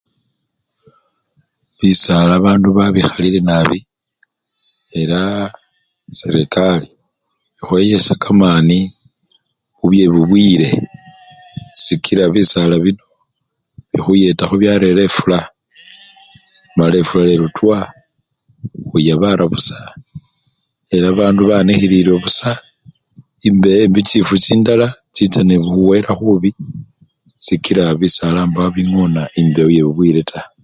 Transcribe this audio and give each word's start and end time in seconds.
Bisala 1.79 2.33
bandu 2.45 2.67
babikhalile 2.77 3.39
nabii 3.51 3.81
elaa 4.99 5.43
serekari 6.19 6.89
ekhoyele 7.59 8.13
kamani 8.23 8.79
kubyebubwile 9.77 10.69
sikila 11.81 12.23
bisala 12.33 12.75
bino 12.85 13.05
bikhuyetakho 13.91 14.55
byarela 14.61 15.01
efula 15.07 15.39
mala 16.77 16.95
efwe 17.03 17.21
lelo 17.27 17.47
twa 17.57 17.79
khwiyabara 18.89 19.45
busa, 19.53 19.77
ela 20.95 21.09
bandu 21.19 21.41
banikhilile 21.49 22.11
busa 22.23 22.49
embewo 23.47 23.81
embi, 23.85 24.01
chifu 24.09 24.33
chindala 24.43 24.87
chicha 25.15 25.41
nende 25.43 25.65
khuwela 25.73 26.11
khubi 26.19 26.49
sikila 27.45 27.83
bisala 28.01 28.39
mbawo 28.49 28.69
bingona 28.75 29.21
embewo 29.39 29.69
yebwibwile 29.75 30.21
taa. 30.31 30.49